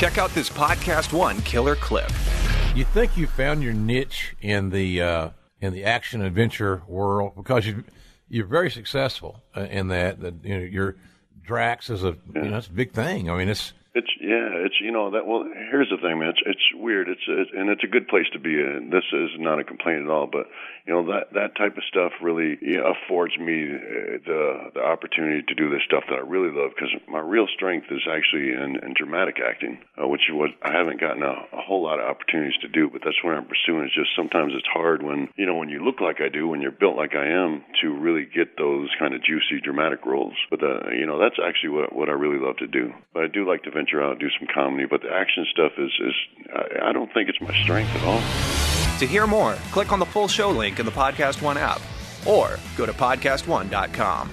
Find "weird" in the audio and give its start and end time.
16.74-17.08